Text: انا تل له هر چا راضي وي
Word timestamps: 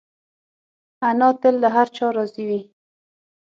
انا 1.09 1.27
تل 1.41 1.55
له 1.61 1.69
هر 1.75 1.87
چا 1.97 2.05
راضي 2.17 2.43
وي 2.49 2.59